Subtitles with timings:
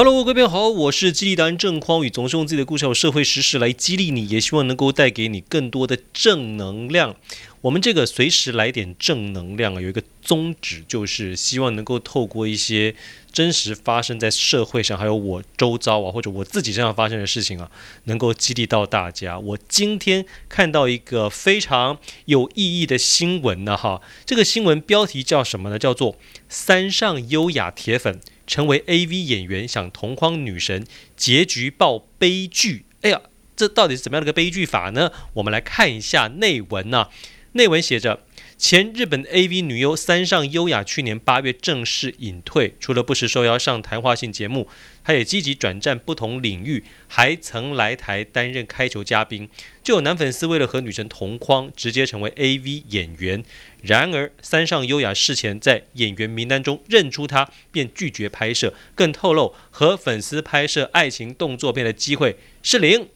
[0.00, 7.16] Hello，各位好，我是激励达人郑匡宇，总是用自己的故事和社会实事来激励你，也希望能够带给你更多的正能量。
[7.60, 12.94] 我们这个随时来点正能量啊，有一个宗旨，就是希望能够透过一些
[13.32, 17.70] 真实发生在社会上，还有我周遭啊，或者我自己身上发生的事情啊，
[18.04, 19.38] 能够激励到大家。
[19.38, 25.78] 我今天看到一个非常有意义的新闻呢，哈，这个新闻标题叫什么呢？
[25.78, 26.16] 叫做
[26.48, 28.20] “三上优雅铁粉”。
[28.48, 32.86] 成为 AV 演员想同框女神，结局爆悲剧。
[33.02, 33.20] 哎呀，
[33.54, 35.12] 这到底是怎么样的一个悲剧法呢？
[35.34, 37.10] 我们来看一下内文呐、啊。
[37.58, 38.20] 内文写着。
[38.56, 44.68] 前日本 AV 女优三上优雅去年八月正式隐退，除了不时受邀上谈话性节目，
[45.04, 49.48] 她也积极转战不同领域，还曾来台担任开球嘉宾。
[49.82, 53.44] 就有男粉丝为了和女神同框，直接成为 AV 演员。
[53.82, 63.08] 然而，三上优雅事前在演员名单中认出她，便拒绝拍摄，更透露和粉丝拍摄爱情动作片的机会是零。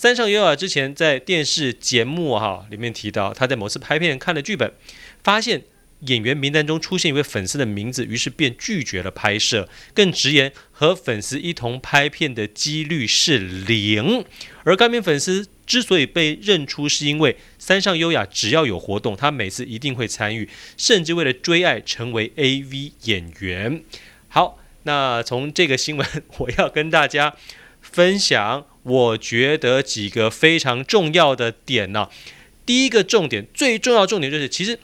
[0.00, 4.72] 三上优雅之前在电视节目哈里面提到，他在某次拍片看了剧本，
[5.22, 5.62] 发现
[6.06, 14.24] 演员名单中出现一位粉丝的名字，于是便拒绝了拍摄，更直言和粉丝一同拍片的几率是零。
[14.64, 23.82] 而该名粉丝之所以被认出，是因为三上优雅只要有活动，他每次一定会参与，甚至为了追爱成为 AV 演员。
[24.28, 27.34] 好，那从这个新闻， 我要跟大家
[27.82, 28.64] 分享。
[28.82, 32.08] 我觉得几个非常重要的点呢、
[32.64, 34.78] 第一个重点，最重要重点就是，其实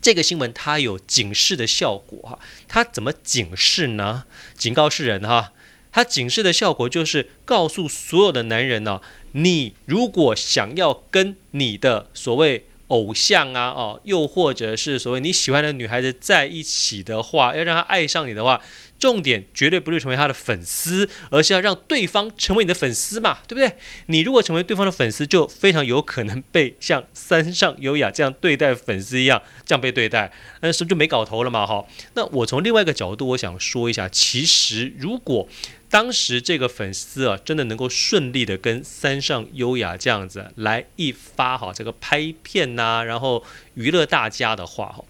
[0.00, 4.24] 这个新闻它有警示的效果哈，它怎么警示呢？
[4.56, 5.52] 警告世人哈，
[5.92, 18.62] 它警示的效果就是告诉所有的男人呢、你如果想要跟你的所谓偶像啊，哦，又或者是所谓你喜欢的女孩子在一起的话，要让她爱上你的话。
[19.00, 23.76] 重点绝对不是成为他的粉丝，而是要让对方成为你的粉丝嘛，对不对？
[24.06, 31.66] 你如果成为对方的粉丝，就非常有可能被像三上优雅这样对待粉丝一样，这样被对待，那是不是就没搞头了嘛？
[31.66, 35.48] 哈，那我从另外一个角度，我想说一下，其实如果
[35.88, 43.42] 当时这个粉丝啊，真的能够顺利的跟三上优雅这样子来一发哈，这个拍片呐、然后
[43.74, 45.02] 娱乐大家的话哈。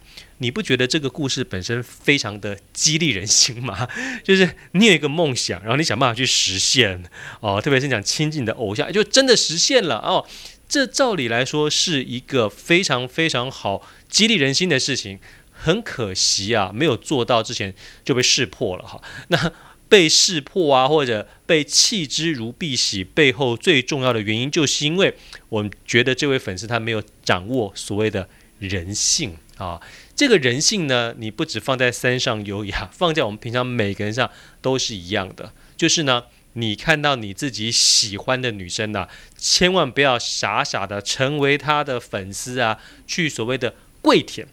[0.43, 3.87] 你不觉得这个故事本身非常的激励人心吗？
[4.25, 7.03] 就是你有一个梦想，然后你想办法去实现
[7.41, 10.27] 哦，特别是讲亲近的偶像，就真的实现了哦。
[10.67, 15.19] 这照理来说是一个非常非常好激励人心的事情，
[15.51, 19.03] 很可惜啊，没有做到之前就被识破了哈。
[19.29, 19.53] 那
[19.89, 25.15] 被识破啊，或者被弃之如敝屣，背后最重要的原因，就是因为
[25.49, 29.81] 我们觉得这位粉丝他没有掌握所谓的人性啊。
[30.17, 35.53] 这个人性呢，你不只放在山上优雅，放在我们平常每个人上都是一样的。
[35.77, 44.47] 就是呢，你看到你自己喜欢的女生呢、千万不要傻傻的成为她的粉丝啊，去所谓的跪舔。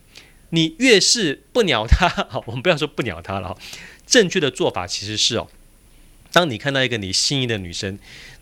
[0.51, 3.57] 你越是不鸟她，好， 我们不要说不鸟她了。
[4.05, 5.49] 正确的做法其实是哦，
[6.31, 7.99] 当你看到一个你心仪的女生，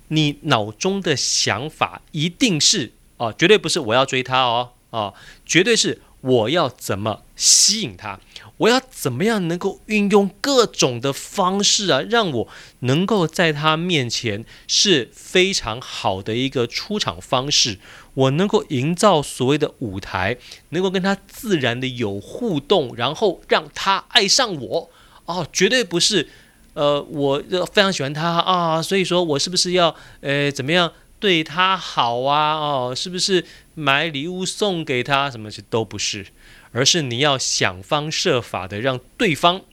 [0.09, 6.01] 你脑中的想法一定是哦，绝对不是我要追她哦，哦，绝对是。
[6.25, 8.19] 我要怎么吸引他？
[8.57, 12.47] 我要怎么样能够运用各种的方式啊，让我
[12.79, 17.77] 能够在他面前是非常好的一个出场方式。
[18.15, 20.37] 我能够营造所谓的舞台，
[20.69, 24.89] 能够跟他自然的有互动，然后让他爱上我。
[25.25, 26.27] 哦，绝对不是，
[26.73, 30.91] 呃，我非常喜欢他啊，所以说我是不是要呃怎么样？
[31.25, 33.43] 对他好啊，哦，是不是
[33.73, 35.31] 买礼物送给他？
[35.31, 36.27] 什么其实都不是，
[36.71, 39.63] 而是你要想方设法的让对方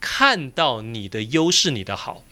[0.00, 2.24] 看到你的优势，你的好，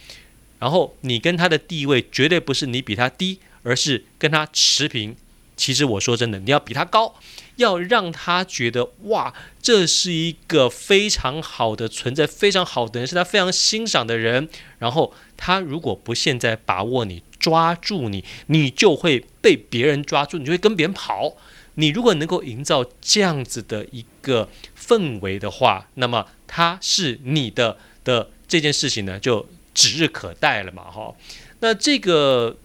[0.61, 5.15] 然后你跟他的地位绝对不是你比他低，而是跟他持平。
[5.59, 7.17] 其实我说真的，你要比他高，
[7.57, 14.49] 要让他觉得哇，这是一个非常好的存在，非常好的人，是他非常欣赏的人。
[14.79, 17.23] 然后他如果不现在把握你。
[17.45, 21.37] 抓住你，你就会被别人抓住，你就会跟别人跑。
[21.75, 31.15] 你如果能够营造这样子的一个氛围的话，那么他是你的的这件事情呢，就指日可待了嘛，哈。
[31.61, 32.57] 那这个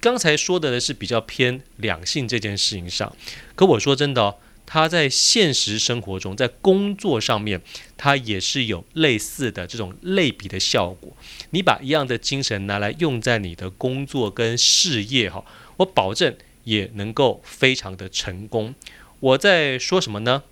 [0.00, 3.14] 刚才说的呢是比较偏两性这件事情上，
[3.54, 4.36] 可我说真的哦。
[4.66, 7.60] 他在现实生活中，在工作上面，
[7.96, 11.16] 他也是有类似的这种类比的效果。
[11.50, 15.44] 你把一样的精神拿来用在你的工作跟事业，哈，
[15.76, 16.34] 我保证
[16.64, 18.74] 也能够非常的成功。
[19.20, 20.42] 我在说什么呢？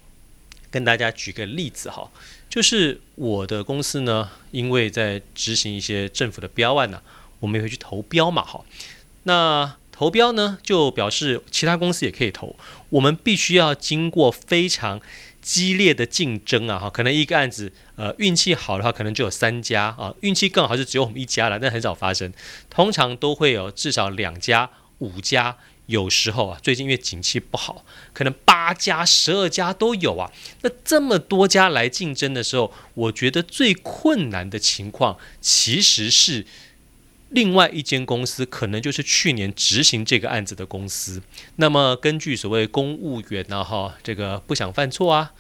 [0.71, 2.11] 跟大家举个例子哈，
[2.49, 7.03] 就是我的公司呢，因为在执行一些政府的标案呢、
[7.41, 8.65] 我们也会去投标嘛，哈。
[9.25, 12.57] 那投标呢，就表示其他公司也可以投，
[12.89, 15.01] 我们必须要经过非常
[15.41, 22.33] 激烈的竞争啊，哈，可能一个案子，呃，运气好的话，可能就有三家啊，运气更好是只有我们一家了，但很少发生，
[22.69, 25.59] 通常都会有至少两家、五家。
[25.87, 27.85] 有时候啊，最近因为景气不好，
[28.15, 30.31] 可能八家、十二家都有啊。
[30.63, 36.47] 那这么多家来竞争的时候，我觉得最困难的情况其实是
[37.33, 41.23] 另外一间公司，可能就是去年执行这个案子的公司。
[41.57, 45.33] 那么根据所谓公务员呢，哈，这个不想犯错啊，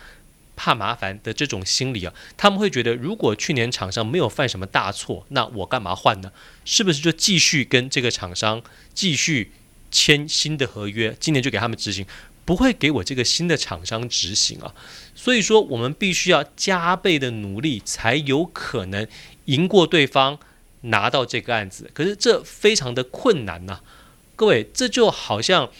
[0.56, 6.32] 怕麻烦的这种心理啊，他们会觉得，如果去年厂商没有犯什么大错，那我干嘛换呢？
[6.64, 8.62] 是不是就继续跟这个厂商
[8.92, 9.52] 继续？
[9.94, 12.06] 签新的合约，今年就给他们执行，
[12.46, 14.72] 不会给我这个新的厂商执行啊。
[15.14, 19.06] 所以说，我们必须要加倍的努力，才有可能
[19.44, 20.38] 赢过对方，
[20.82, 21.90] 拿到这个案子。
[21.92, 23.80] 可是这非常的困难呐、
[24.36, 25.70] 各位，这就好像。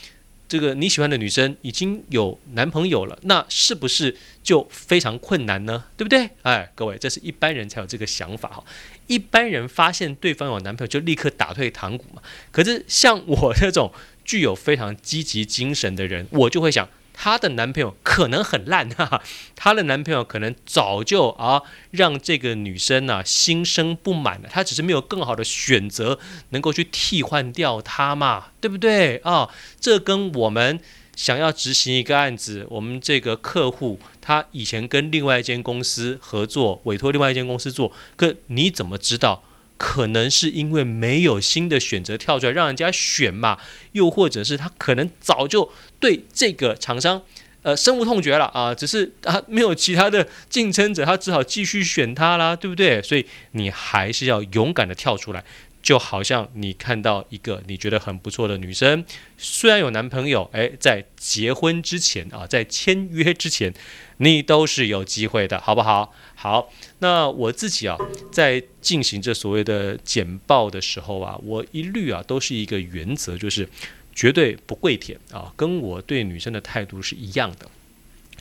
[0.49, 5.85] 这个你喜欢的女生已经有男朋友了，那是不是就非常困难呢？
[5.97, 6.29] 对不对？
[6.43, 8.63] 哎，各位，这是一般人才有这个想法哈。
[9.07, 12.21] 一般人发现对方有男朋友就立刻打退堂鼓嘛。
[12.51, 13.91] 可是像我这种
[14.27, 16.87] 具有非常积极精神的人，我就会想。
[17.13, 19.23] 她的男朋友可能很烂， 哈哈，
[19.55, 26.19] 她的男朋友可能早就啊让这个女生呢、心生不满了，她只是没有更好的选择
[26.51, 29.49] 能够去替换掉她嘛，对不对啊？
[29.81, 30.81] 这跟我们
[31.15, 39.45] 想要执行一个案子，我们这个客户他以前跟另外一间公司合作，委托另外一间公司做，可你怎么知道？
[39.85, 43.59] 可能是因为没有新的选择跳出来让人家选嘛，
[43.91, 47.21] 又或者是他可能早就对这个厂商
[47.63, 53.03] 呃深恶痛绝了啊，只是啊没有其他的竞争者，他只好继续选他啦，对不对？
[53.03, 55.43] 所以你还是要勇敢的跳出来。
[55.83, 59.05] 就好像你看到一个你觉得很不错的女生，
[59.37, 63.75] 虽然有男朋友，哎，在结婚之前啊，在签约之前，
[64.19, 66.15] 你都是有机会的，好不好？
[66.37, 66.71] 好，
[67.01, 67.97] 那我自己啊，
[68.31, 73.69] 在进行这所谓的简报的时候啊，我一律啊都是一个原则，就是
[74.15, 77.69] 绝对不跪舔啊，跟我对女生的态度是一样的，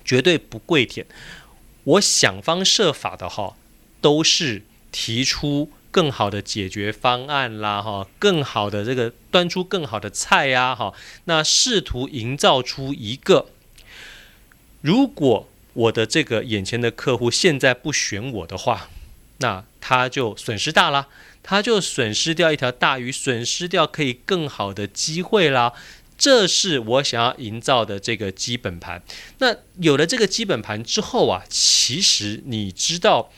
[0.05, 1.07] 绝对不跪舔。
[1.83, 3.55] 我想方设法的哈，
[3.99, 4.61] 都是
[4.91, 5.71] 提出。
[5.91, 10.93] 更好的解决方案啦，哈，更好的这个端出更好的菜呀，哈，
[11.25, 13.47] 那试图营造出一个，
[14.79, 18.89] 如果我的这个眼前的客户现在不选我的话，
[19.39, 21.09] 那他就损失大了，
[21.43, 25.73] 他就损失掉一条大鱼，损失掉可以更好的机会啦。
[26.17, 29.01] 这是我想要营造的这个基本盘。
[29.39, 33.31] 那有了这个基本盘之后啊，其实你知道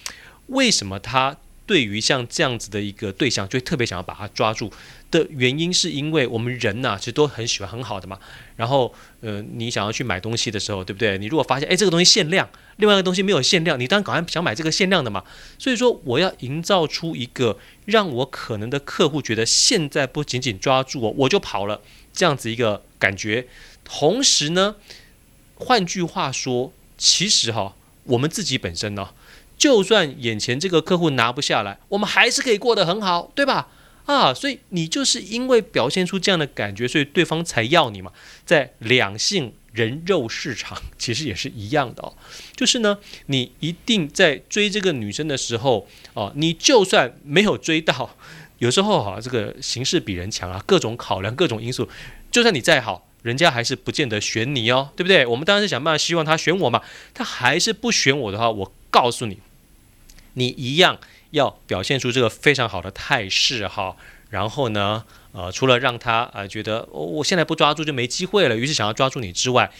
[0.47, 1.37] 为什么他？
[1.65, 4.71] 对于像这样子的一个对象，就会特别想要把它抓住
[5.09, 8.19] 的原因，是因为我们人呐、其实都很喜欢很好的嘛。
[8.57, 11.17] 然后，呃，你想要去买东西的时候，对不对？
[11.17, 15.23] 你如果发现，哎，这个东西限量，另外一个东西没有限量，你当然搞想买这个限量的嘛。
[15.57, 21.81] 所以说，我要营造出一个让我可能的客户觉得现在不紧紧抓住我，我就跑了
[22.11, 23.47] 这样子一个感觉。
[23.85, 24.75] 同时呢，
[25.55, 29.11] 换句话说，其实哈，我们自己本身呢。
[29.63, 33.69] 就算眼前这个客户拿不下来，我们还是可以过得很好，对吧？
[34.07, 38.11] 啊，所以你就是因为表现出这样的感觉，所以对方才要你嘛。
[38.45, 42.13] 在两性人肉市场，其实也是一样的哦。
[42.57, 48.17] 就是呢，你一定在追这个女生的时候，哦，你就算没有追到，
[48.57, 51.87] 有时候哈，这个形势比人强啊，各种考量，各种因素，
[52.29, 55.25] 就算你再好，人家还是不见得选你哦，对不对？
[55.25, 56.81] 我们当然是想办法希望他选我嘛。
[57.13, 59.39] 他还是不选我的话，我告诉你。
[60.33, 60.97] 你一样
[61.31, 63.95] 要表现出这个非常好的态势哈，
[64.29, 69.71] 然后呢，呃，除了让他啊、呃、觉得、哦、我现在不抓住就没机会了，于是想要抓住你之外，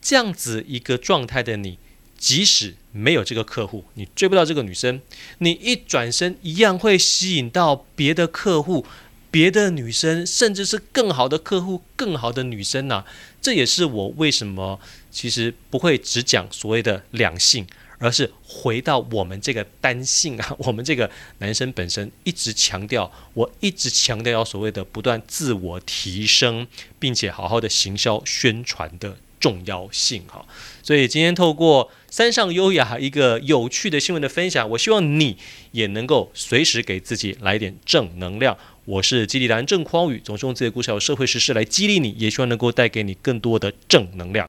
[0.00, 1.78] 这样子一个状态的你，
[2.18, 5.00] 即使没有这个客户，你追不到这个女生，
[5.38, 8.86] 你一转身一样会吸引到别的客户、
[9.30, 13.04] 别的女生，甚至是更好的客户、更好的女生呐、
[13.42, 17.66] 这也是我为什么其实不会只讲所谓的两性。
[17.98, 26.66] 而是回到我们这个单性啊， 我们这个男生本身一直强调，我一直强调要所谓的不断自我提升，
[26.98, 30.44] 并且好好的行销宣传的重要性哈。
[30.82, 35.36] 所以今天透过三上优雅一个有趣的新闻的分享，我希望你
[35.72, 38.56] 也能够随时给自己来点正能量。
[38.84, 44.44] 我是激励达人郑匡宇，总是用自己的故事还有社会时事来激励你，也希望能够带给你更多的正能量。